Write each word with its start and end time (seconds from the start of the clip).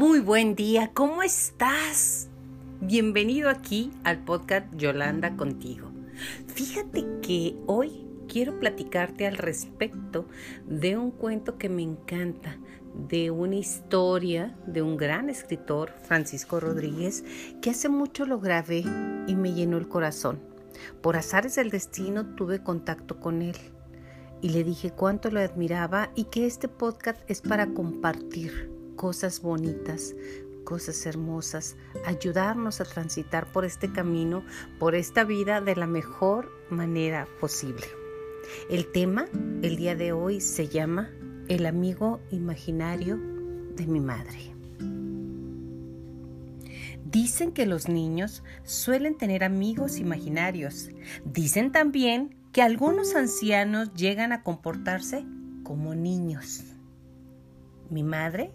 Muy 0.00 0.20
buen 0.20 0.54
día, 0.54 0.92
¿cómo 0.94 1.22
estás? 1.22 2.30
Bienvenido 2.80 3.50
aquí 3.50 3.92
al 4.02 4.24
podcast 4.24 4.74
Yolanda 4.74 5.36
contigo. 5.36 5.90
Fíjate 6.46 7.04
que 7.20 7.54
hoy 7.66 8.06
quiero 8.26 8.58
platicarte 8.58 9.26
al 9.26 9.36
respecto 9.36 10.26
de 10.66 10.96
un 10.96 11.10
cuento 11.10 11.58
que 11.58 11.68
me 11.68 11.82
encanta, 11.82 12.56
de 13.10 13.30
una 13.30 13.56
historia 13.56 14.56
de 14.66 14.80
un 14.80 14.96
gran 14.96 15.28
escritor, 15.28 15.92
Francisco 16.04 16.60
Rodríguez, 16.60 17.22
que 17.60 17.68
hace 17.68 17.90
mucho 17.90 18.24
lo 18.24 18.40
grabé 18.40 18.82
y 19.26 19.34
me 19.34 19.52
llenó 19.52 19.76
el 19.76 19.86
corazón. 19.86 20.40
Por 21.02 21.18
azares 21.18 21.56
del 21.56 21.68
destino 21.68 22.24
tuve 22.36 22.62
contacto 22.62 23.20
con 23.20 23.42
él 23.42 23.56
y 24.40 24.48
le 24.48 24.64
dije 24.64 24.92
cuánto 24.92 25.30
lo 25.30 25.40
admiraba 25.40 26.08
y 26.14 26.24
que 26.24 26.46
este 26.46 26.68
podcast 26.68 27.20
es 27.28 27.42
para 27.42 27.74
compartir 27.74 28.79
cosas 29.00 29.40
bonitas, 29.40 30.14
cosas 30.62 31.06
hermosas, 31.06 31.74
ayudarnos 32.04 32.82
a 32.82 32.84
transitar 32.84 33.50
por 33.50 33.64
este 33.64 33.90
camino, 33.90 34.44
por 34.78 34.94
esta 34.94 35.24
vida 35.24 35.62
de 35.62 35.74
la 35.74 35.86
mejor 35.86 36.52
manera 36.68 37.26
posible. 37.40 37.86
El 38.68 38.92
tema 38.92 39.24
el 39.62 39.78
día 39.78 39.96
de 39.96 40.12
hoy 40.12 40.42
se 40.42 40.68
llama 40.68 41.08
El 41.48 41.64
amigo 41.64 42.20
imaginario 42.30 43.18
de 43.74 43.86
mi 43.86 44.00
madre. 44.00 44.54
Dicen 47.06 47.52
que 47.52 47.64
los 47.64 47.88
niños 47.88 48.44
suelen 48.64 49.16
tener 49.16 49.44
amigos 49.44 49.96
imaginarios. 49.96 50.90
Dicen 51.24 51.72
también 51.72 52.36
que 52.52 52.60
algunos 52.60 53.14
ancianos 53.14 53.94
llegan 53.94 54.32
a 54.32 54.42
comportarse 54.42 55.24
como 55.62 55.94
niños. 55.94 56.64
Mi 57.88 58.02
madre 58.02 58.52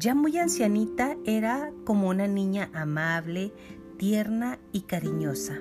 ya 0.00 0.14
muy 0.14 0.38
ancianita, 0.38 1.14
era 1.26 1.72
como 1.84 2.08
una 2.08 2.26
niña 2.26 2.70
amable, 2.72 3.52
tierna 3.98 4.58
y 4.72 4.82
cariñosa. 4.82 5.58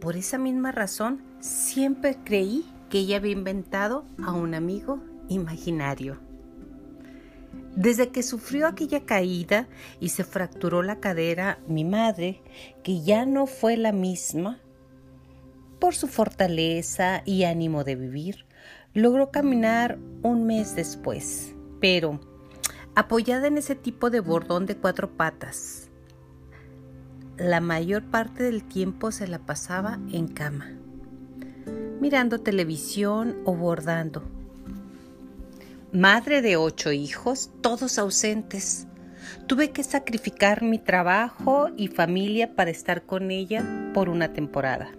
Por 0.00 0.16
esa 0.16 0.38
misma 0.38 0.70
razón, 0.70 1.20
siempre 1.40 2.16
creí 2.24 2.64
que 2.88 3.00
ella 3.00 3.16
había 3.16 3.32
inventado 3.32 4.04
a 4.24 4.30
un 4.32 4.54
amigo 4.54 5.02
imaginario. 5.28 6.20
Desde 7.74 8.10
que 8.10 8.22
sufrió 8.22 8.68
aquella 8.68 9.04
caída 9.04 9.66
y 9.98 10.10
se 10.10 10.22
fracturó 10.22 10.84
la 10.84 11.00
cadera, 11.00 11.58
mi 11.66 11.82
madre, 11.82 12.42
que 12.84 13.02
ya 13.02 13.26
no 13.26 13.46
fue 13.46 13.76
la 13.76 13.90
misma, 13.90 14.60
por 15.80 15.96
su 15.96 16.06
fortaleza 16.06 17.22
y 17.24 17.42
ánimo 17.42 17.82
de 17.82 17.96
vivir, 17.96 18.44
logró 18.94 19.32
caminar 19.32 19.98
un 20.22 20.46
mes 20.46 20.76
después. 20.76 21.56
Pero 21.80 22.29
apoyada 23.00 23.46
en 23.46 23.56
ese 23.56 23.74
tipo 23.74 24.10
de 24.10 24.20
bordón 24.20 24.66
de 24.66 24.76
cuatro 24.76 25.10
patas. 25.10 25.88
La 27.38 27.60
mayor 27.60 28.04
parte 28.04 28.42
del 28.42 28.62
tiempo 28.62 29.10
se 29.10 29.26
la 29.26 29.38
pasaba 29.38 29.98
en 30.12 30.28
cama, 30.28 30.70
mirando 32.00 32.40
televisión 32.40 33.38
o 33.46 33.54
bordando. 33.54 34.22
Madre 35.92 36.42
de 36.42 36.56
ocho 36.56 36.92
hijos, 36.92 37.50
todos 37.62 37.98
ausentes. 37.98 38.86
Tuve 39.46 39.70
que 39.70 39.82
sacrificar 39.82 40.62
mi 40.62 40.78
trabajo 40.78 41.68
y 41.76 41.88
familia 41.88 42.54
para 42.54 42.70
estar 42.70 43.06
con 43.06 43.30
ella 43.30 43.90
por 43.94 44.10
una 44.10 44.34
temporada. 44.34 44.92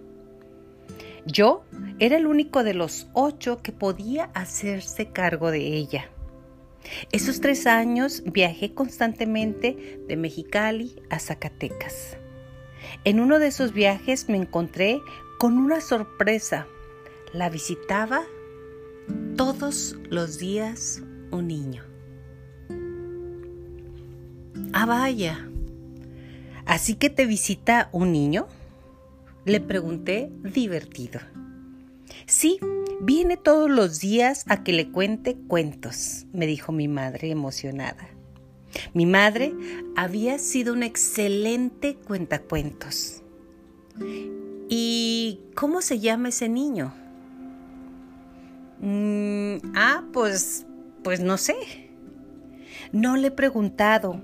Yo 1.24 1.64
era 2.00 2.16
el 2.16 2.26
único 2.26 2.64
de 2.64 2.74
los 2.74 3.06
ocho 3.12 3.62
que 3.62 3.70
podía 3.70 4.24
hacerse 4.34 5.06
cargo 5.10 5.52
de 5.52 5.60
ella. 5.60 6.11
Esos 7.12 7.40
tres 7.40 7.66
años 7.66 8.22
viajé 8.26 8.74
constantemente 8.74 10.00
de 10.08 10.16
Mexicali 10.16 10.94
a 11.10 11.18
Zacatecas. 11.18 12.16
En 13.04 13.20
uno 13.20 13.38
de 13.38 13.48
esos 13.48 13.72
viajes 13.72 14.28
me 14.28 14.36
encontré 14.36 15.00
con 15.38 15.58
una 15.58 15.80
sorpresa. 15.80 16.66
La 17.32 17.48
visitaba 17.48 18.22
todos 19.36 19.96
los 20.10 20.38
días 20.38 21.02
un 21.30 21.48
niño. 21.48 21.84
Ah, 24.72 24.86
vaya. 24.86 25.48
¿Así 26.64 26.94
que 26.94 27.10
te 27.10 27.26
visita 27.26 27.88
un 27.92 28.12
niño? 28.12 28.46
Le 29.44 29.60
pregunté 29.60 30.30
divertido. 30.42 31.20
Sí, 32.26 32.58
Viene 33.04 33.36
todos 33.36 33.68
los 33.68 33.98
días 33.98 34.44
a 34.48 34.62
que 34.62 34.72
le 34.72 34.92
cuente 34.92 35.36
cuentos, 35.48 36.26
me 36.32 36.46
dijo 36.46 36.70
mi 36.70 36.86
madre 36.86 37.32
emocionada. 37.32 38.06
Mi 38.94 39.06
madre 39.06 39.52
había 39.96 40.38
sido 40.38 40.72
una 40.72 40.86
excelente 40.86 41.96
cuentacuentos. 41.96 43.24
¿Y 44.68 45.40
cómo 45.56 45.82
se 45.82 45.98
llama 45.98 46.28
ese 46.28 46.48
niño? 46.48 46.94
Mm, 48.78 49.72
ah, 49.74 50.04
pues, 50.12 50.64
pues 51.02 51.18
no 51.18 51.38
sé. 51.38 51.56
No 52.92 53.16
le 53.16 53.26
he 53.26 53.32
preguntado, 53.32 54.22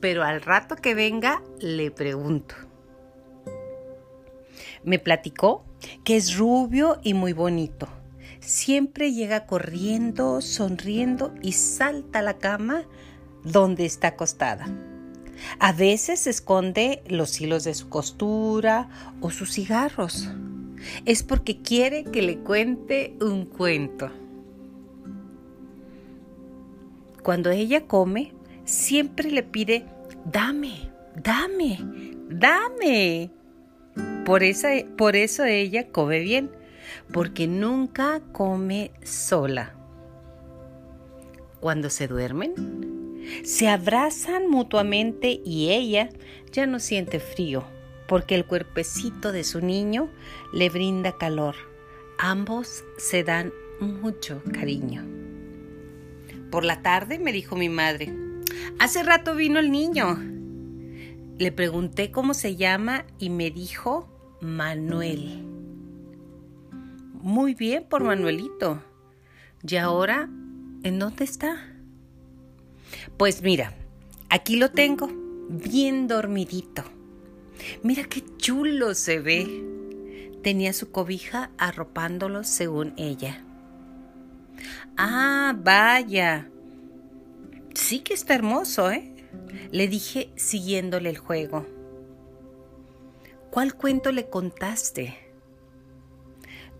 pero 0.00 0.22
al 0.22 0.42
rato 0.42 0.76
que 0.76 0.94
venga 0.94 1.42
le 1.60 1.90
pregunto. 1.90 2.54
Me 4.84 4.98
platicó 4.98 5.65
que 6.04 6.16
es 6.16 6.36
rubio 6.36 6.98
y 7.02 7.14
muy 7.14 7.32
bonito. 7.32 7.88
Siempre 8.40 9.12
llega 9.12 9.46
corriendo, 9.46 10.40
sonriendo 10.40 11.34
y 11.42 11.52
salta 11.52 12.20
a 12.20 12.22
la 12.22 12.38
cama 12.38 12.84
donde 13.42 13.86
está 13.86 14.08
acostada. 14.08 14.66
A 15.58 15.72
veces 15.72 16.26
esconde 16.26 17.02
los 17.08 17.40
hilos 17.40 17.64
de 17.64 17.74
su 17.74 17.88
costura 17.88 18.88
o 19.20 19.30
sus 19.30 19.52
cigarros. 19.52 20.28
Es 21.04 21.22
porque 21.22 21.60
quiere 21.60 22.04
que 22.04 22.22
le 22.22 22.38
cuente 22.38 23.16
un 23.20 23.46
cuento. 23.46 24.10
Cuando 27.22 27.50
ella 27.50 27.86
come, 27.86 28.32
siempre 28.64 29.30
le 29.30 29.42
pide, 29.42 29.84
dame, 30.24 30.90
dame, 31.16 31.78
dame. 32.28 33.30
Por, 34.26 34.42
por 34.98 35.14
eso 35.14 35.44
ella 35.44 35.86
come 35.86 36.18
bien, 36.18 36.50
porque 37.12 37.46
nunca 37.46 38.20
come 38.32 38.90
sola. 39.04 39.72
Cuando 41.60 41.90
se 41.90 42.08
duermen, 42.08 43.22
se 43.44 43.68
abrazan 43.68 44.48
mutuamente 44.50 45.40
y 45.44 45.70
ella 45.70 46.08
ya 46.50 46.66
no 46.66 46.80
siente 46.80 47.20
frío, 47.20 47.64
porque 48.08 48.34
el 48.34 48.44
cuerpecito 48.44 49.30
de 49.30 49.44
su 49.44 49.60
niño 49.60 50.10
le 50.52 50.70
brinda 50.70 51.16
calor. 51.16 51.54
Ambos 52.18 52.82
se 52.98 53.22
dan 53.22 53.52
mucho 53.78 54.42
cariño. 54.52 55.04
Por 56.50 56.64
la 56.64 56.82
tarde 56.82 57.20
me 57.20 57.30
dijo 57.30 57.54
mi 57.54 57.68
madre, 57.68 58.12
hace 58.80 59.04
rato 59.04 59.36
vino 59.36 59.60
el 59.60 59.70
niño. 59.70 60.18
Le 61.38 61.52
pregunté 61.52 62.10
cómo 62.10 62.34
se 62.34 62.56
llama 62.56 63.04
y 63.20 63.30
me 63.30 63.52
dijo 63.52 64.15
Manuel. 64.40 65.42
Muy 67.22 67.54
bien 67.54 67.84
por 67.88 68.04
Manuelito. 68.04 68.82
¿Y 69.66 69.76
ahora 69.76 70.28
en 70.82 70.98
dónde 70.98 71.24
está? 71.24 71.56
Pues 73.16 73.42
mira, 73.42 73.74
aquí 74.28 74.56
lo 74.56 74.70
tengo, 74.70 75.08
bien 75.48 76.06
dormidito. 76.06 76.84
Mira 77.82 78.04
qué 78.04 78.22
chulo 78.36 78.94
se 78.94 79.18
ve. 79.18 79.64
Tenía 80.42 80.72
su 80.72 80.92
cobija 80.92 81.50
arropándolo 81.58 82.44
según 82.44 82.94
ella. 82.96 83.42
Ah, 84.96 85.56
vaya. 85.58 86.48
Sí 87.74 88.00
que 88.00 88.14
está 88.14 88.34
hermoso, 88.34 88.90
¿eh? 88.90 89.12
Le 89.72 89.88
dije 89.88 90.30
siguiéndole 90.36 91.10
el 91.10 91.18
juego. 91.18 91.66
¿Cuál 93.56 93.74
cuento 93.74 94.12
le 94.12 94.28
contaste? 94.28 95.16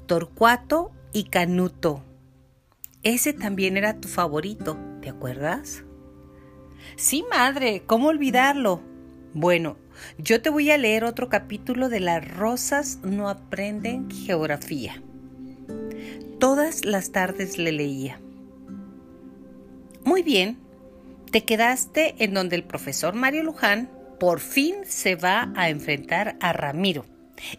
Torcuato 0.05 0.93
y 1.11 1.25
Canuto. 1.31 2.05
Ese 3.02 3.32
también 3.32 3.78
era 3.78 3.99
tu 3.99 4.08
favorito, 4.08 4.76
¿te 5.00 5.08
acuerdas? 5.08 5.84
Sí, 6.96 7.25
madre, 7.31 7.84
¿cómo 7.87 8.08
olvidarlo? 8.08 8.82
Bueno, 9.32 9.78
yo 10.19 10.43
te 10.43 10.50
voy 10.50 10.70
a 10.70 10.76
leer 10.76 11.05
otro 11.05 11.31
capítulo 11.31 11.88
de 11.88 12.00
Las 12.00 12.37
rosas 12.37 12.99
no 13.02 13.31
aprenden 13.31 14.11
geografía. 14.11 15.02
Todas 16.38 16.84
las 16.84 17.11
tardes 17.11 17.56
le 17.56 17.72
leía. 17.72 18.20
Muy 20.05 20.22
bien, 20.22 20.58
te 21.31 21.43
quedaste 21.43 22.22
en 22.22 22.34
donde 22.34 22.56
el 22.56 22.64
profesor 22.64 23.14
Mario 23.14 23.44
Luján 23.44 23.95
por 24.18 24.40
fin 24.40 24.76
se 24.84 25.16
va 25.16 25.52
a 25.56 25.68
enfrentar 25.68 26.36
a 26.40 26.52
Ramiro, 26.52 27.04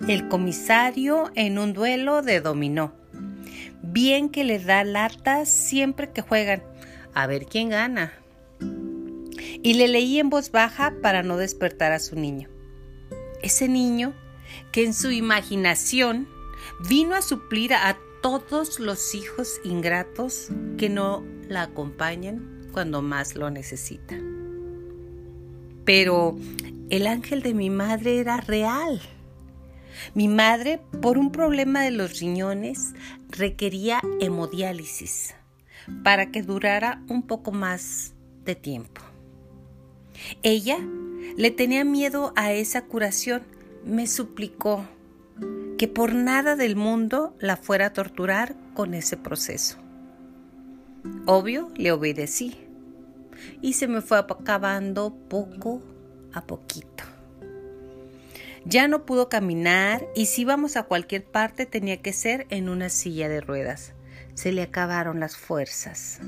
el 0.08 0.28
comisario 0.28 1.32
en 1.36 1.60
un 1.60 1.74
duelo 1.74 2.22
de 2.22 2.42
dominó. 2.42 2.94
Bien 3.82 4.30
que 4.30 4.44
le 4.44 4.60
da 4.60 4.84
lata 4.84 5.46
siempre 5.46 6.12
que 6.12 6.22
juegan. 6.22 6.64
A 7.14 7.28
ver 7.28 7.46
quién 7.46 7.70
gana. 7.70 8.14
y 9.64 9.74
le 9.74 9.88
leí 9.88 10.20
en 10.20 10.30
voz 10.30 10.52
baja 10.52 10.94
para 11.02 11.24
no 11.24 11.36
despertar 11.36 11.92
a 11.92 12.00
su 12.00 12.16
niño. 12.16 12.48
Ese 13.42 13.68
niño 13.68 14.14
que 14.72 14.86
en 14.86 14.94
su 14.94 15.12
imaginación 15.12 16.28
vino 16.88 17.16
a 17.16 17.22
suplir 17.22 17.74
a 17.74 17.98
todos 18.22 18.80
los 18.80 19.16
hijos 19.16 19.60
ingratos 19.64 20.50
que 20.78 20.90
no 20.90 21.24
la 21.48 21.64
acompañan 21.64 22.70
cuando 22.72 23.02
más 23.02 23.36
lo 23.36 23.50
necesita. 23.50 24.16
Pero 25.88 26.38
el 26.90 27.08
ángel 27.08 27.42
de 27.42 27.54
mi 27.54 27.70
madre 27.70 28.20
era 28.20 28.42
real. 28.42 29.02
Mi 30.14 30.28
madre, 30.28 30.82
por 31.02 31.18
un 31.18 31.32
problema 31.32 31.82
de 31.82 31.92
los 31.92 32.20
riñones, 32.20 32.94
requería 33.30 34.02
hemodiálisis 34.20 35.34
para 36.04 36.30
que 36.30 36.44
durara 36.44 37.02
un 37.08 37.24
poco 37.24 37.54
más 37.54 38.12
de 38.44 38.56
tiempo. 38.56 39.02
Ella 40.44 40.78
le 41.38 41.52
tenía 41.52 41.86
miedo 41.86 42.34
a 42.36 42.52
esa 42.52 42.84
curación, 42.84 43.44
me 43.86 44.08
suplicó 44.08 44.86
que 45.78 45.88
por 45.88 46.14
nada 46.14 46.58
del 46.58 46.76
mundo 46.76 47.34
la 47.40 47.56
fuera 47.56 47.86
a 47.86 47.94
torturar 47.94 48.58
con 48.74 48.94
ese 48.94 49.16
proceso. 49.16 49.78
Obvio, 51.26 51.72
le 51.78 51.94
obedecí 51.94 52.67
y 53.62 53.74
se 53.74 53.88
me 53.88 54.02
fue 54.02 54.18
acabando 54.18 55.16
poco 55.30 55.82
a 56.34 56.46
poquito. 56.46 57.04
Ya 58.66 58.88
no 58.88 59.06
pudo 59.06 59.30
caminar 59.30 60.06
y 60.14 60.26
si 60.26 60.42
íbamos 60.42 60.76
a 60.76 60.84
cualquier 60.84 61.24
parte 61.24 61.66
tenía 61.66 62.02
que 62.02 62.12
ser 62.12 62.48
en 62.50 62.68
una 62.68 62.90
silla 62.90 63.30
de 63.30 63.40
ruedas. 63.40 63.94
Se 64.34 64.52
le 64.52 64.62
acabaron 64.62 65.20
las 65.20 65.38
fuerzas. 65.38 66.20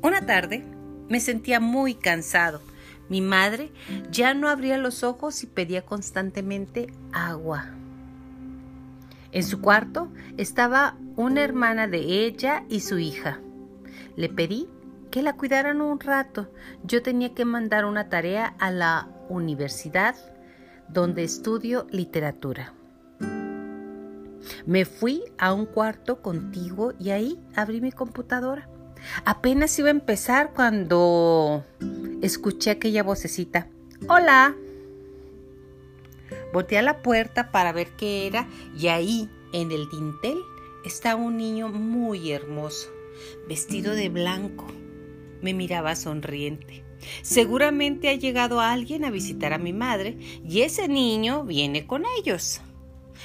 Una 0.00 0.24
tarde 0.24 0.64
me 1.08 1.20
sentía 1.20 1.60
muy 1.60 1.94
cansado. 1.94 2.62
Mi 3.08 3.20
madre 3.20 3.70
ya 4.10 4.32
no 4.32 4.48
abría 4.48 4.78
los 4.78 5.04
ojos 5.04 5.42
y 5.42 5.46
pedía 5.46 5.82
constantemente 5.82 6.92
agua. 7.12 7.74
En 9.30 9.42
su 9.42 9.60
cuarto 9.60 10.10
estaba 10.38 10.96
una 11.16 11.42
hermana 11.42 11.88
de 11.88 11.98
ella 12.24 12.64
y 12.70 12.80
su 12.80 12.98
hija. 12.98 13.40
Le 14.16 14.28
pedí 14.28 14.68
que 15.14 15.22
la 15.22 15.36
cuidaran 15.36 15.80
un 15.80 16.00
rato. 16.00 16.48
Yo 16.82 17.00
tenía 17.00 17.34
que 17.34 17.44
mandar 17.44 17.84
una 17.84 18.08
tarea 18.08 18.56
a 18.58 18.72
la 18.72 19.08
universidad 19.28 20.16
donde 20.88 21.22
estudio 21.22 21.86
literatura. 21.92 22.74
Me 24.66 24.84
fui 24.84 25.22
a 25.38 25.52
un 25.52 25.66
cuarto 25.66 26.20
contigo 26.20 26.94
y 26.98 27.10
ahí 27.10 27.38
abrí 27.54 27.80
mi 27.80 27.92
computadora. 27.92 28.68
Apenas 29.24 29.78
iba 29.78 29.86
a 29.86 29.92
empezar 29.92 30.50
cuando 30.52 31.64
escuché 32.20 32.72
aquella 32.72 33.04
vocecita. 33.04 33.68
Hola. 34.08 34.56
Volteé 36.52 36.78
a 36.78 36.82
la 36.82 37.02
puerta 37.02 37.52
para 37.52 37.70
ver 37.70 37.90
qué 37.96 38.26
era 38.26 38.48
y 38.76 38.88
ahí, 38.88 39.30
en 39.52 39.70
el 39.70 39.88
dintel, 39.90 40.38
estaba 40.84 41.22
un 41.22 41.36
niño 41.36 41.68
muy 41.68 42.32
hermoso, 42.32 42.88
vestido 43.46 43.94
de 43.94 44.08
blanco. 44.08 44.66
Me 45.44 45.52
miraba 45.52 45.94
sonriente. 45.94 46.82
Seguramente 47.20 48.08
ha 48.08 48.14
llegado 48.14 48.62
alguien 48.62 49.04
a 49.04 49.10
visitar 49.10 49.52
a 49.52 49.58
mi 49.58 49.74
madre 49.74 50.16
y 50.42 50.62
ese 50.62 50.88
niño 50.88 51.44
viene 51.44 51.86
con 51.86 52.04
ellos. 52.18 52.62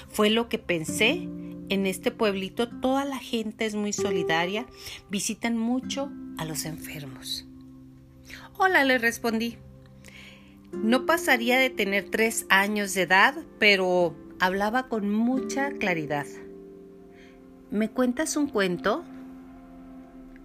Fue 0.10 0.30
lo 0.30 0.50
que 0.50 0.60
pensé. 0.60 1.30
En 1.69 1.86
este 1.86 2.12
pueblito 2.12 2.68
toda 2.68 3.06
la 3.06 3.19
gente 3.19 3.66
es 3.66 3.74
muy 3.75 3.94
solidaria, 3.94 4.66
visitan 5.10 5.57
mucho 5.57 6.12
a 6.38 6.44
los 6.44 6.66
enfermos. 6.66 7.48
Hola, 8.57 8.83
le 8.83 8.98
respondí. 8.98 9.56
No 10.74 11.06
pasaría 11.06 11.57
de 11.57 11.69
tener 11.69 12.10
tres 12.10 12.45
años 12.50 12.94
de 12.95 13.04
edad, 13.04 13.36
pero 13.60 14.13
hablaba 14.42 14.89
con 14.89 15.10
mucha 15.10 15.72
claridad. 15.72 16.25
¿Me 17.72 17.89
cuentas 17.89 18.36
un 18.36 18.50
cuento? 18.50 19.06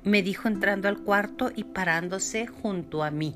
Me 0.04 0.22
dijo 0.22 0.48
entrando 0.48 0.88
al 0.88 0.98
cuarto 0.98 1.50
y 1.54 1.64
parándose 1.64 2.46
junto 2.46 3.02
a 3.02 3.10
mí. 3.10 3.34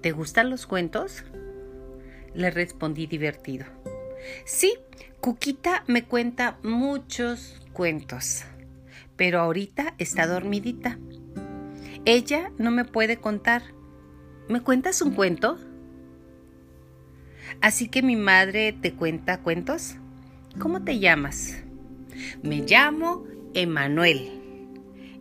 ¿Te 0.00 0.12
gustan 0.12 0.50
los 0.50 0.66
cuentos? 0.66 1.24
Le 2.34 2.50
respondí 2.50 3.06
divertido. 3.06 3.66
Sí, 4.44 4.74
Cuquita 5.20 5.84
me 5.86 6.04
cuenta 6.04 6.58
muchos 6.62 7.60
cuentos, 7.72 8.44
pero 9.16 9.40
ahorita 9.40 9.94
está 9.98 10.26
dormidita. 10.26 10.98
Ella 12.04 12.52
no 12.58 12.70
me 12.70 12.84
puede 12.84 13.16
contar, 13.16 13.62
¿Me 14.48 14.60
cuentas 14.60 15.02
un 15.02 15.12
cuento? 15.12 15.58
Así 17.60 17.88
que 17.88 18.00
mi 18.00 18.14
madre 18.14 18.72
te 18.72 18.94
cuenta 18.94 19.42
cuentos. 19.42 19.96
¿Cómo 20.60 20.84
te 20.84 21.00
llamas? 21.00 21.64
Me 22.44 22.58
llamo 22.58 23.24
Emanuel. 23.56 24.30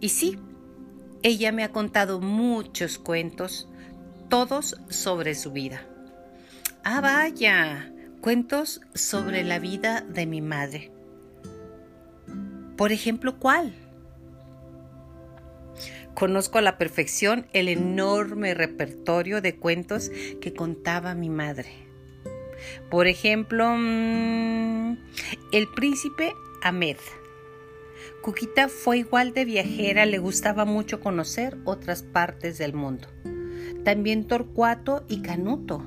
Y 0.02 0.10
sí, 0.10 0.38
ella 1.24 1.54
me 1.54 1.64
ha 1.64 1.72
contado 1.72 2.20
muchos 2.20 3.00
cuentos, 3.00 3.70
todos 4.30 4.76
sobre 4.90 5.36
su 5.36 5.54
vida. 5.54 5.88
Ah, 6.84 7.00
vaya, 7.00 7.92
cuentos 8.20 8.82
sobre 8.94 9.44
la 9.46 9.58
vida 9.60 10.02
de 10.02 10.26
mi 10.26 10.42
madre. 10.42 10.92
Por 12.76 12.92
ejemplo, 12.92 13.40
¿cuál? 13.40 13.74
Conozco 16.14 16.58
a 16.58 16.62
la 16.62 16.78
perfección 16.78 17.48
el 17.54 17.70
enorme 17.70 18.54
repertorio 18.54 19.42
de 19.42 19.56
cuentos 19.56 20.12
que 20.42 20.54
contaba 20.54 21.16
mi 21.16 21.30
madre. 21.30 21.70
Por 22.92 23.08
ejemplo, 23.08 23.76
mm, 23.78 24.98
El 25.54 25.68
príncipe 25.74 26.34
Ahmed. 26.62 26.98
Cuquita 28.26 28.70
fue 28.70 28.98
igual 28.98 29.34
de 29.36 29.46
viajera, 29.46 30.08
le 30.08 30.18
gustaba 30.18 30.66
mucho 30.66 31.00
conocer 31.00 31.60
otras 31.64 32.02
partes 32.02 32.58
del 32.58 32.74
mundo. 32.74 33.08
También 33.84 34.26
Torcuato 34.26 35.06
y 35.08 35.22
Canuto. 35.22 35.86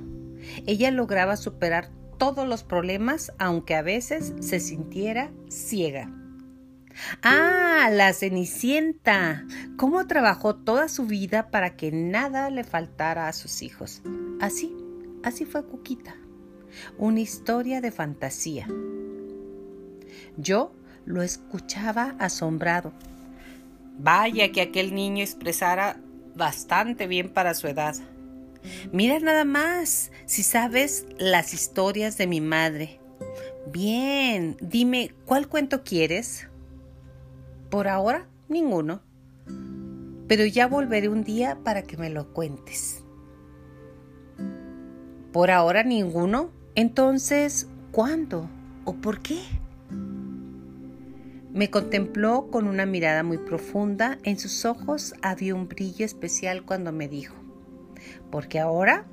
Ella 0.64 0.92
lograba 0.92 1.36
superar 1.36 1.90
todos 2.16 2.46
los 2.46 2.62
problemas, 2.62 3.32
aunque 3.40 3.74
a 3.74 3.82
veces 3.82 4.34
se 4.38 4.60
sintiera 4.60 5.32
ciega. 5.48 6.14
Ah, 7.24 7.88
la 7.90 8.12
Cenicienta. 8.12 9.44
Cómo 9.76 10.06
trabajó 10.06 10.54
toda 10.54 10.86
su 10.88 11.06
vida 11.06 11.50
para 11.50 11.74
que 11.74 11.90
nada 11.90 12.50
le 12.50 12.62
faltara 12.62 13.26
a 13.26 13.32
sus 13.32 13.62
hijos. 13.62 14.00
Así, 14.40 14.76
así 15.24 15.44
fue 15.44 15.66
Cuquita. 15.66 16.14
Una 16.98 17.18
historia 17.18 17.80
de 17.80 17.90
fantasía. 17.90 18.68
Yo 20.36 20.72
lo 21.08 21.22
escuchaba 21.22 22.14
asombrado. 22.18 22.92
Vaya 23.98 24.52
que 24.52 24.60
aquel 24.60 24.94
niño 24.94 25.24
expresara 25.24 25.96
bastante 26.36 27.06
bien 27.06 27.30
para 27.30 27.54
su 27.54 27.66
edad. 27.66 27.96
Mira 28.92 29.18
nada 29.18 29.44
más, 29.44 30.12
si 30.26 30.42
sabes 30.42 31.06
las 31.18 31.54
historias 31.54 32.18
de 32.18 32.26
mi 32.26 32.42
madre. 32.42 33.00
Bien, 33.72 34.58
dime, 34.60 35.14
¿cuál 35.24 35.48
cuento 35.48 35.82
quieres? 35.82 36.46
Por 37.70 37.88
ahora, 37.88 38.28
ninguno. 38.48 39.00
Pero 40.28 40.44
ya 40.44 40.66
volveré 40.66 41.08
un 41.08 41.24
día 41.24 41.58
para 41.64 41.82
que 41.82 41.96
me 41.96 42.10
lo 42.10 42.34
cuentes. 42.34 43.02
Por 45.32 45.50
ahora 45.50 45.84
ninguno. 45.84 46.50
Entonces, 46.74 47.66
¿cuándo? 47.92 48.48
¿O 48.84 48.92
por 48.94 49.20
qué? 49.20 49.40
Me 51.58 51.70
contempló 51.70 52.52
con 52.52 52.68
una 52.68 52.86
mirada 52.86 53.24
muy 53.24 53.36
profunda. 53.36 54.18
En 54.22 54.38
sus 54.38 54.64
ojos 54.64 55.14
había 55.22 55.56
un 55.56 55.66
brillo 55.66 56.06
especial 56.06 56.64
cuando 56.64 56.92
me 56.92 57.08
dijo, 57.08 57.34
porque 58.30 58.60
ahora 58.60 59.06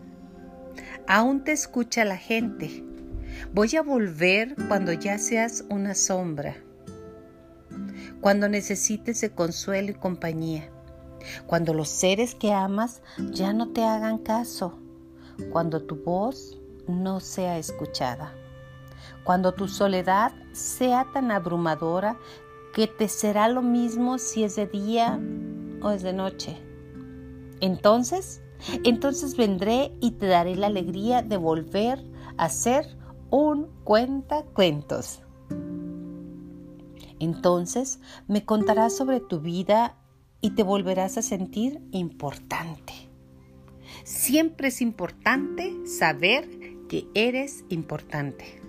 aún 1.07 1.43
te 1.43 1.53
escucha 1.53 2.05
la 2.05 2.17
gente. 2.17 2.83
Voy 3.51 3.75
a 3.75 3.81
volver 3.81 4.55
cuando 4.67 4.93
ya 4.93 5.17
seas 5.17 5.65
una 5.69 5.95
sombra 5.95 6.55
cuando 8.21 8.47
necesites 8.47 9.21
de 9.21 9.31
consuelo 9.31 9.89
y 9.89 9.95
compañía, 9.95 10.69
cuando 11.47 11.73
los 11.73 11.89
seres 11.89 12.35
que 12.35 12.53
amas 12.53 13.01
ya 13.31 13.53
no 13.53 13.69
te 13.69 13.83
hagan 13.83 14.19
caso, 14.19 14.79
cuando 15.51 15.83
tu 15.83 15.97
voz 16.03 16.59
no 16.87 17.19
sea 17.19 17.57
escuchada, 17.57 18.33
cuando 19.23 19.53
tu 19.53 19.67
soledad 19.67 20.31
sea 20.55 21.07
tan 21.13 21.31
abrumadora 21.31 22.17
que 22.73 22.87
te 22.87 23.07
será 23.07 23.47
lo 23.47 23.61
mismo 23.61 24.17
si 24.17 24.43
es 24.43 24.55
de 24.55 24.67
día 24.67 25.19
o 25.81 25.91
es 25.91 26.01
de 26.03 26.13
noche. 26.13 26.57
Entonces, 27.61 28.41
entonces 28.83 29.37
vendré 29.37 29.93
y 30.01 30.11
te 30.11 30.27
daré 30.27 30.55
la 30.55 30.67
alegría 30.67 31.21
de 31.21 31.37
volver 31.37 32.03
a 32.37 32.49
ser 32.49 32.85
un 33.29 33.67
cuentacuentos. 33.83 35.21
Entonces 37.19 37.99
me 38.27 38.43
contarás 38.43 38.95
sobre 38.95 39.19
tu 39.19 39.39
vida 39.39 39.95
y 40.41 40.51
te 40.51 40.63
volverás 40.63 41.17
a 41.17 41.21
sentir 41.21 41.81
importante. 41.91 42.93
Siempre 44.03 44.67
es 44.67 44.81
importante 44.81 45.87
saber 45.87 46.47
que 46.87 47.07
eres 47.13 47.63
importante. 47.69 48.64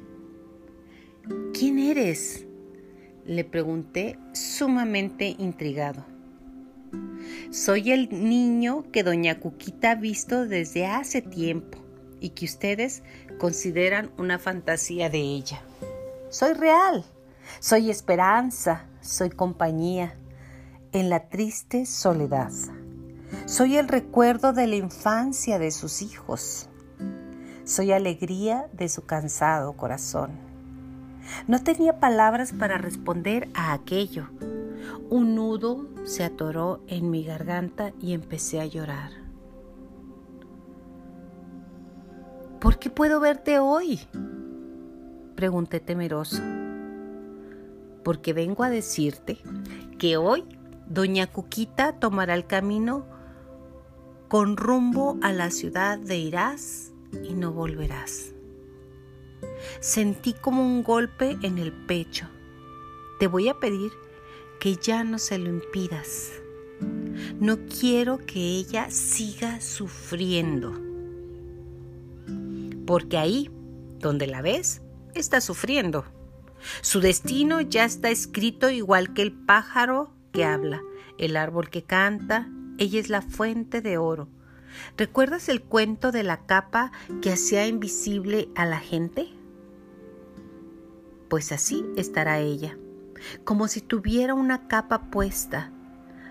¿Quién 1.53 1.79
eres? 1.79 2.47
Le 3.25 3.43
pregunté 3.45 4.19
sumamente 4.33 5.35
intrigado. 5.39 6.05
Soy 7.51 7.91
el 7.91 8.09
niño 8.11 8.85
que 8.93 9.03
doña 9.03 9.41
Cuquita 9.41 9.93
ha 9.93 9.95
visto 9.97 10.47
desde 10.47 10.87
hace 10.87 11.23
tiempo 11.23 11.79
y 12.21 12.31
que 12.31 12.45
ustedes 12.45 13.03
consideran 13.39 14.13
una 14.19 14.39
fantasía 14.39 15.11
de 15.11 15.19
ella. 15.19 15.61
Soy 16.29 16.53
real, 16.53 17.05
soy 17.59 17.91
esperanza, 17.91 18.87
soy 19.01 19.31
compañía 19.31 20.15
en 20.93 21.11
la 21.11 21.29
triste 21.29 21.87
soledad. 21.87 22.53
Soy 23.47 23.77
el 23.77 23.89
recuerdo 23.89 24.53
de 24.53 24.69
la 24.69 24.77
infancia 24.77 25.59
de 25.59 25.73
sus 25.73 26.03
hijos. 26.03 26.69
Soy 27.65 27.91
alegría 27.91 28.69
de 28.73 28.89
su 28.89 29.07
cansado 29.07 29.77
corazón. 29.77 30.46
No 31.47 31.63
tenía 31.63 32.01
palabras 32.01 32.53
para 32.53 32.79
responder 32.79 33.49
a 33.55 33.73
aquello. 33.73 34.29
Un 35.11 35.35
nudo 35.35 35.89
se 36.05 36.25
atoró 36.25 36.83
en 36.87 37.11
mi 37.11 37.25
garganta 37.25 37.93
y 38.01 38.13
empecé 38.13 38.61
a 38.61 38.67
llorar. 38.67 39.11
¿Por 42.61 42.79
qué 42.79 42.91
puedo 42.91 43.21
verte 43.21 43.59
hoy? 43.59 44.01
Pregunté 45.37 45.81
temeroso. 45.81 46.43
Porque 48.03 48.33
vengo 48.33 48.65
a 48.65 48.71
decirte 48.71 49.39
que 49.99 50.17
hoy 50.17 50.45
Doña 50.89 51.27
Cuquita 51.27 51.93
tomará 51.99 52.35
el 52.35 52.47
camino 52.47 53.05
con 54.29 54.57
rumbo 54.57 55.19
a 55.23 55.33
la 55.33 55.51
ciudad 55.51 55.99
de 55.99 56.19
Irás 56.19 56.93
y 57.23 57.35
no 57.35 57.53
volverás. 57.53 58.36
Sentí 59.81 60.33
como 60.33 60.63
un 60.63 60.83
golpe 60.83 61.37
en 61.43 61.59
el 61.59 61.73
pecho. 61.73 62.29
Te 63.19 63.27
voy 63.27 63.49
a 63.49 63.59
pedir 63.59 63.93
que 64.61 64.77
ya 64.77 65.05
no 65.05 65.19
se 65.19 65.39
lo 65.39 65.49
impidas. 65.49 66.33
No 67.41 67.59
quiero 67.67 68.19
que 68.19 68.41
ella 68.41 68.91
siga 68.91 69.61
sufriendo. 69.61 70.73
Porque 72.87 73.19
ahí, 73.19 73.51
donde 73.99 74.27
la 74.27 74.43
ves, 74.43 74.83
está 75.15 75.41
sufriendo. 75.41 76.05
Su 76.83 77.01
destino 77.01 77.61
ya 77.61 77.85
está 77.85 78.11
escrito 78.11 78.71
igual 78.71 79.15
que 79.15 79.23
el 79.23 79.33
pájaro 79.33 80.13
que 80.33 80.45
habla, 80.45 80.83
el 81.19 81.37
árbol 81.37 81.71
que 81.71 81.83
canta, 81.83 82.49
ella 82.79 83.01
es 83.01 83.09
la 83.09 83.23
fuente 83.23 83.81
de 83.81 83.99
oro. 83.99 84.29
¿Recuerdas 84.97 85.49
el 85.49 85.63
cuento 85.63 86.13
de 86.13 86.23
la 86.23 86.47
capa 86.47 86.93
que 87.23 87.33
hacía 87.33 87.67
invisible 87.67 88.49
a 88.55 88.67
la 88.67 88.79
gente? 88.79 89.29
Pues 91.29 91.53
así 91.53 91.85
estará 91.97 92.39
ella, 92.39 92.77
como 93.45 93.69
si 93.69 93.81
tuviera 93.81 94.35
una 94.35 94.69
capa 94.69 95.11
puesta. 95.11 95.73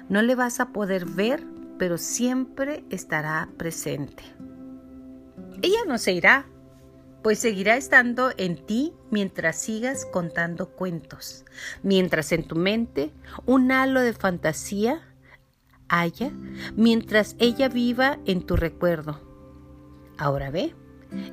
No 0.09 0.21
le 0.21 0.35
vas 0.35 0.59
a 0.59 0.69
poder 0.69 1.05
ver, 1.05 1.45
pero 1.77 1.97
siempre 1.97 2.83
estará 2.89 3.49
presente. 3.57 4.23
Ella 5.61 5.79
no 5.87 5.97
se 5.97 6.13
irá, 6.13 6.45
pues 7.23 7.39
seguirá 7.39 7.75
estando 7.75 8.31
en 8.37 8.63
ti 8.65 8.93
mientras 9.09 9.57
sigas 9.57 10.05
contando 10.05 10.69
cuentos, 10.69 11.43
mientras 11.81 12.31
en 12.31 12.47
tu 12.47 12.55
mente 12.55 13.11
un 13.45 13.71
halo 13.71 14.01
de 14.01 14.13
fantasía 14.13 15.01
haya, 15.87 16.31
mientras 16.75 17.35
ella 17.39 17.69
viva 17.69 18.19
en 18.25 18.41
tu 18.41 18.55
recuerdo. 18.55 19.19
Ahora 20.17 20.49
ve, 20.49 20.73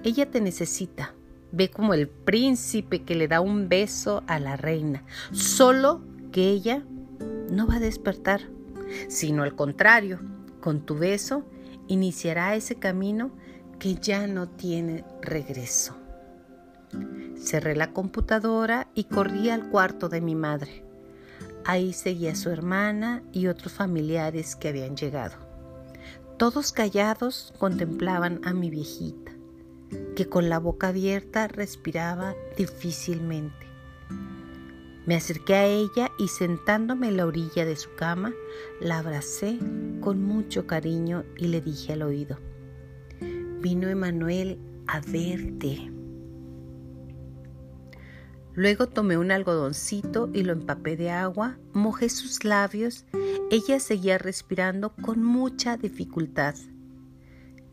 ella 0.04 0.30
te 0.30 0.40
necesita. 0.40 1.14
Ve 1.52 1.70
como 1.70 1.92
el 1.92 2.08
príncipe 2.08 3.02
que 3.02 3.14
le 3.14 3.28
da 3.28 3.40
un 3.40 3.68
beso 3.68 4.22
a 4.26 4.38
la 4.38 4.56
reina, 4.56 5.04
solo 5.32 6.00
que 6.32 6.48
ella 6.48 6.82
no 7.50 7.66
va 7.66 7.76
a 7.76 7.80
despertar, 7.80 8.40
sino 9.08 9.42
al 9.42 9.54
contrario, 9.54 10.20
con 10.60 10.80
tu 10.86 10.96
beso 10.96 11.44
iniciará 11.88 12.54
ese 12.54 12.76
camino 12.76 13.32
que 13.78 13.96
ya 13.96 14.26
no 14.26 14.48
tiene 14.48 15.04
regreso. 15.20 15.96
Cerré 17.36 17.74
la 17.74 17.92
computadora 17.92 18.88
y 18.94 19.04
corrí 19.04 19.50
al 19.50 19.68
cuarto 19.68 20.08
de 20.08 20.20
mi 20.20 20.34
madre. 20.34 20.81
Ahí 21.64 21.92
seguía 21.92 22.34
su 22.34 22.50
hermana 22.50 23.22
y 23.32 23.46
otros 23.46 23.72
familiares 23.72 24.56
que 24.56 24.68
habían 24.68 24.96
llegado. 24.96 25.36
Todos 26.38 26.72
callados 26.72 27.54
contemplaban 27.58 28.40
a 28.44 28.52
mi 28.52 28.68
viejita, 28.68 29.32
que 30.16 30.28
con 30.28 30.48
la 30.48 30.58
boca 30.58 30.88
abierta 30.88 31.46
respiraba 31.46 32.34
difícilmente. 32.56 33.66
Me 35.06 35.16
acerqué 35.16 35.54
a 35.54 35.66
ella 35.66 36.10
y 36.18 36.28
sentándome 36.28 37.08
en 37.08 37.16
la 37.16 37.26
orilla 37.26 37.64
de 37.64 37.76
su 37.76 37.94
cama, 37.94 38.32
la 38.80 38.98
abracé 38.98 39.58
con 40.00 40.22
mucho 40.22 40.66
cariño 40.66 41.24
y 41.36 41.48
le 41.48 41.60
dije 41.60 41.92
al 41.92 42.02
oído, 42.02 42.38
vino 43.60 43.88
Emanuel 43.88 44.58
a 44.86 45.00
verte. 45.00 45.92
Luego 48.54 48.86
tomé 48.86 49.16
un 49.16 49.30
algodoncito 49.30 50.28
y 50.34 50.42
lo 50.42 50.52
empapé 50.52 50.96
de 50.96 51.10
agua, 51.10 51.58
mojé 51.72 52.10
sus 52.10 52.44
labios. 52.44 53.06
Ella 53.50 53.80
seguía 53.80 54.18
respirando 54.18 54.92
con 54.94 55.22
mucha 55.22 55.76
dificultad. 55.76 56.54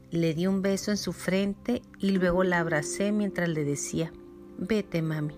Le 0.10 0.34
di 0.34 0.48
un 0.48 0.62
beso 0.62 0.92
en 0.92 0.98
su 0.98 1.12
frente 1.12 1.82
y 2.00 2.12
luego 2.12 2.44
la 2.44 2.60
abracé 2.60 3.12
mientras 3.12 3.50
le 3.50 3.64
decía, 3.66 4.12
vete 4.58 5.02
mami, 5.02 5.36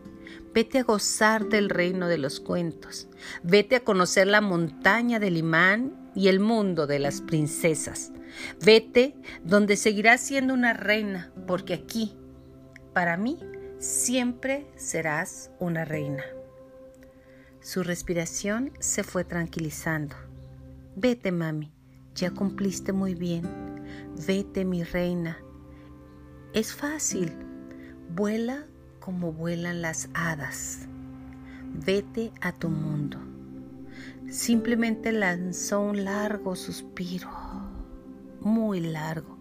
vete 0.54 0.80
a 0.80 0.84
gozar 0.84 1.50
del 1.50 1.70
reino 1.70 2.08
de 2.08 2.18
los 2.20 2.40
cuentos, 2.40 3.10
vete 3.44 3.76
a 3.76 3.84
conocer 3.84 4.28
la 4.28 4.42
montaña 4.42 5.20
del 5.20 5.38
imán 5.38 6.12
y 6.16 6.28
el 6.28 6.40
mundo 6.40 6.88
de 6.88 7.00
las 7.00 7.22
princesas. 7.22 8.12
Vete 8.64 9.16
donde 9.44 9.76
seguirás 9.76 10.22
siendo 10.22 10.54
una 10.54 10.74
reina, 10.74 11.34
porque 11.48 11.74
aquí, 11.74 12.16
para 12.94 13.18
mí, 13.18 13.40
siempre 13.82 14.68
serás 14.76 15.50
una 15.60 15.86
reina. 15.86 16.24
Su 17.62 17.82
respiración 17.82 18.72
se 18.80 19.04
fue 19.04 19.24
tranquilizando. 19.24 20.16
Vete, 20.96 21.32
mami, 21.32 21.72
ya 22.14 22.30
cumpliste 22.30 22.94
muy 22.94 23.16
bien. 23.16 23.44
Vete, 24.28 24.66
mi 24.66 24.84
reina. 24.84 25.40
Es 26.54 26.74
fácil. 26.74 27.34
Vuela 28.14 28.68
como 29.00 29.34
vuelan 29.34 29.82
las 29.82 30.10
hadas. 30.14 30.88
Vete 31.74 32.32
a 32.40 32.52
tu 32.52 32.70
mundo. 32.70 33.18
Simplemente 34.30 35.12
lanzó 35.12 35.82
un 35.82 36.06
largo 36.06 36.56
suspiro 36.56 37.30
muy 38.42 38.80
largo. 38.80 39.38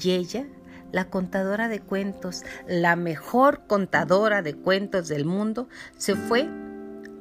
Y 0.00 0.12
ella, 0.12 0.46
la 0.92 1.06
contadora 1.10 1.68
de 1.68 1.80
cuentos, 1.80 2.42
la 2.66 2.96
mejor 2.96 3.66
contadora 3.66 4.42
de 4.42 4.54
cuentos 4.54 5.08
del 5.08 5.24
mundo, 5.24 5.68
se 5.96 6.14
fue 6.14 6.48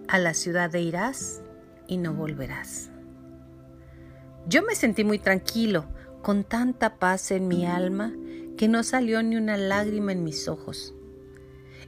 a 0.08 0.18
la 0.18 0.34
ciudad 0.34 0.70
de 0.70 0.82
Irás 0.82 1.42
y 1.88 1.98
no 1.98 2.14
volverás. 2.14 2.90
Yo 4.48 4.64
me 4.64 4.76
sentí 4.76 5.04
muy 5.04 5.20
tranquilo, 5.20 5.86
con 6.22 6.44
tanta 6.44 6.96
paz 6.98 7.32
en 7.32 7.48
mi 7.48 7.66
alma, 7.66 8.14
que 8.58 8.68
no 8.68 8.84
salió 8.84 9.22
ni 9.24 9.36
una 9.38 9.58
lágrima 9.58 10.12
en 10.12 10.24
mis 10.24 10.48
ojos. 10.48 10.94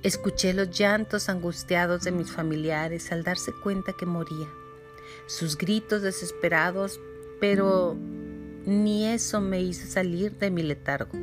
Escuché 0.03 0.53
los 0.53 0.69
llantos 0.69 1.29
angustiados 1.29 2.03
de 2.03 2.11
mis 2.11 2.31
familiares 2.31 3.11
al 3.11 3.23
darse 3.23 3.51
cuenta 3.63 3.93
que 3.93 4.05
moría, 4.05 4.47
sus 5.27 5.57
gritos 5.57 6.01
desesperados, 6.01 7.00
pero 7.39 7.95
ni 8.65 9.05
eso 9.05 9.41
me 9.41 9.61
hizo 9.61 9.88
salir 9.88 10.38
de 10.38 10.51
mi 10.51 10.63
letargo, 10.63 11.17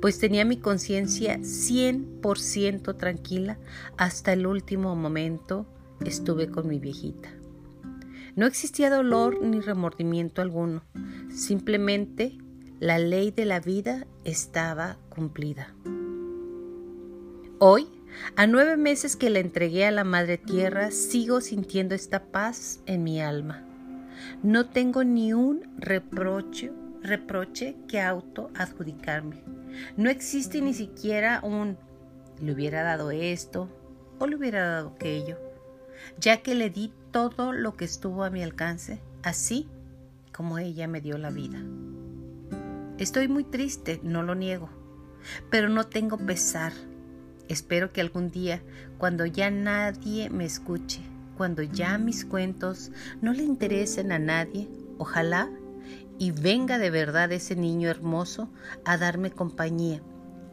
pues 0.00 0.18
tenía 0.18 0.44
mi 0.44 0.58
conciencia 0.58 1.38
100% 1.38 2.96
tranquila 2.96 3.58
hasta 3.96 4.32
el 4.32 4.46
último 4.46 4.94
momento 4.96 5.66
estuve 6.04 6.50
con 6.50 6.68
mi 6.68 6.78
viejita. 6.78 7.30
No 8.34 8.46
existía 8.46 8.90
dolor 8.90 9.42
ni 9.42 9.60
remordimiento 9.60 10.42
alguno, 10.42 10.82
simplemente 11.30 12.36
la 12.80 12.98
ley 12.98 13.30
de 13.30 13.46
la 13.46 13.60
vida 13.60 14.06
estaba 14.24 14.98
cumplida. 15.08 15.74
Hoy, 17.58 17.86
a 18.36 18.46
nueve 18.46 18.76
meses 18.76 19.16
que 19.16 19.30
la 19.30 19.38
entregué 19.38 19.86
a 19.86 19.90
la 19.90 20.04
Madre 20.04 20.36
Tierra, 20.36 20.90
sigo 20.90 21.40
sintiendo 21.40 21.94
esta 21.94 22.24
paz 22.24 22.80
en 22.84 23.02
mi 23.02 23.22
alma. 23.22 23.64
No 24.42 24.68
tengo 24.68 25.04
ni 25.04 25.32
un 25.32 25.62
reproche, 25.78 26.70
reproche 27.06 27.76
que 27.88 28.00
auto 28.00 28.50
adjudicarme. 28.54 29.42
No 29.96 30.10
existe 30.10 30.60
ni 30.60 30.74
siquiera 30.74 31.40
un 31.42 31.76
le 32.40 32.52
hubiera 32.52 32.82
dado 32.82 33.10
esto 33.10 33.68
o 34.18 34.26
le 34.26 34.36
hubiera 34.36 34.66
dado 34.66 34.88
aquello, 34.90 35.38
ya 36.18 36.42
que 36.42 36.54
le 36.54 36.70
di 36.70 36.92
todo 37.10 37.52
lo 37.52 37.76
que 37.76 37.84
estuvo 37.84 38.24
a 38.24 38.30
mi 38.30 38.42
alcance 38.42 39.00
así 39.22 39.68
como 40.32 40.58
ella 40.58 40.86
me 40.86 41.00
dio 41.00 41.18
la 41.18 41.30
vida. 41.30 41.58
Estoy 42.98 43.28
muy 43.28 43.44
triste, 43.44 44.00
no 44.02 44.22
lo 44.22 44.34
niego, 44.34 44.68
pero 45.50 45.68
no 45.68 45.84
tengo 45.84 46.18
pesar. 46.18 46.72
Espero 47.48 47.92
que 47.92 48.00
algún 48.00 48.30
día, 48.30 48.62
cuando 48.98 49.24
ya 49.26 49.50
nadie 49.50 50.30
me 50.30 50.44
escuche, 50.44 51.00
cuando 51.36 51.62
ya 51.62 51.98
mis 51.98 52.24
cuentos 52.24 52.90
no 53.20 53.32
le 53.32 53.42
interesen 53.42 54.12
a 54.12 54.18
nadie, 54.18 54.68
ojalá 54.98 55.50
y 56.18 56.30
venga 56.30 56.78
de 56.78 56.90
verdad 56.90 57.32
ese 57.32 57.56
niño 57.56 57.88
hermoso 57.88 58.50
a 58.84 58.96
darme 58.96 59.30
compañía. 59.30 60.02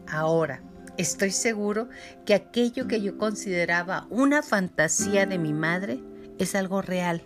Ahora, 0.06 0.62
estoy 0.98 1.30
seguro 1.30 1.88
que 2.26 2.34
aquello 2.34 2.86
que 2.86 3.00
yo 3.00 3.18
consideraba 3.18 4.06
una 4.10 4.42
fantasía 4.42 5.26
de 5.26 5.38
mi 5.38 5.52
madre 5.52 6.00
es 6.38 6.54
algo 6.54 6.82
real 6.82 7.22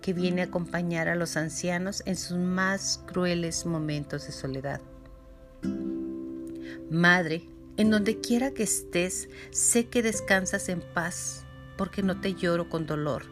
que 0.00 0.12
viene 0.12 0.42
a 0.42 0.46
acompañar 0.46 1.08
a 1.08 1.16
los 1.16 1.36
ancianos 1.36 2.02
en 2.06 2.16
sus 2.16 2.38
más 2.38 3.02
crueles 3.06 3.66
momentos 3.66 4.26
de 4.26 4.32
soledad. 4.32 4.80
Madre, 6.90 7.48
en 7.76 7.90
donde 7.90 8.20
quiera 8.20 8.52
que 8.52 8.62
estés, 8.62 9.28
sé 9.50 9.88
que 9.88 10.02
descansas 10.02 10.68
en 10.68 10.80
paz, 10.94 11.44
porque 11.76 12.02
no 12.02 12.20
te 12.20 12.34
lloro 12.34 12.68
con 12.68 12.86
dolor. 12.86 13.24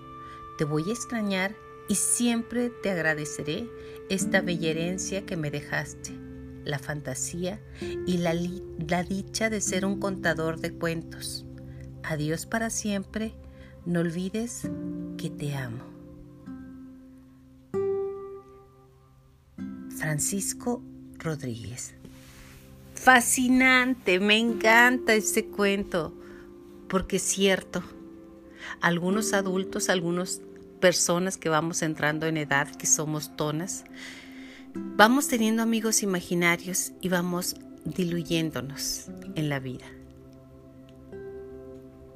Te 0.59 0.65
voy 0.65 0.89
a 0.91 0.93
extrañar 0.93 1.55
y 1.89 1.95
siempre 1.95 2.71
te 2.71 2.91
agradeceré 2.91 3.69
esta 4.09 4.41
bella 4.41 4.71
herencia 4.71 5.25
que 5.25 5.37
me 5.37 5.51
dejaste, 5.51 6.13
la 6.65 6.79
fantasía 6.79 7.61
y 8.07 8.19
la, 8.19 8.35
la 8.89 9.03
dicha 9.03 9.51
de 9.51 9.61
ser 9.61 9.85
un 9.85 10.01
contador 10.01 10.61
de 10.61 10.73
cuentos. 10.73 11.47
Adiós 12.03 12.47
para 12.47 12.71
siempre, 12.71 13.35
no 13.85 14.01
olvides 14.01 14.69
que 15.17 15.31
te 15.31 15.55
amo. 15.55 15.85
Francisco 19.97 20.83
Rodríguez. 21.19 21.95
Fascinante, 22.95 24.21
me 24.21 24.39
encanta 24.39 25.15
este 25.15 25.47
cuento, 25.47 26.15
porque 26.89 27.17
es 27.17 27.23
cierto, 27.23 27.83
algunos 28.81 29.33
adultos, 29.33 29.89
algunas 29.89 30.43
personas 30.81 31.37
que 31.37 31.49
vamos 31.49 31.83
entrando 31.83 32.27
en 32.27 32.37
edad, 32.37 32.69
que 32.69 32.87
somos 32.87 33.37
tonas, 33.37 33.85
vamos 34.75 35.29
teniendo 35.29 35.63
amigos 35.63 36.03
imaginarios 36.03 36.93
y 37.01 37.09
vamos 37.09 37.57
diluyéndonos 37.85 39.07
en 39.35 39.49
la 39.49 39.61
vida. 39.61 39.87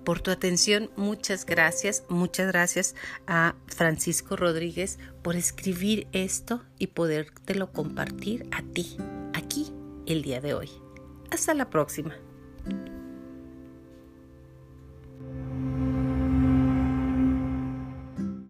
Por 0.04 0.20
tu 0.20 0.30
atención, 0.30 0.90
muchas 0.96 1.44
gracias, 1.44 2.04
muchas 2.08 2.48
gracias 2.48 2.94
a 3.26 3.54
Francisco 3.66 4.34
Rodríguez 4.34 4.98
por 5.22 5.36
escribir 5.36 6.08
esto 6.12 6.62
y 6.78 6.88
podértelo 6.88 7.70
compartir 7.70 8.48
a 8.50 8.62
ti, 8.62 8.96
aquí, 9.34 9.72
el 10.06 10.22
día 10.22 10.40
de 10.40 10.54
hoy. 10.54 10.70
Hasta 11.30 11.54
la 11.54 11.70
próxima. 11.70 12.16